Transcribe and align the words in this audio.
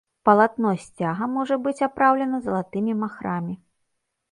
Палатно 0.27 0.71
сцяга 0.85 1.27
можа 1.35 1.59
быць 1.67 1.83
апраўлена 1.89 2.41
залатымі 2.47 2.99
махрамі. 3.05 3.53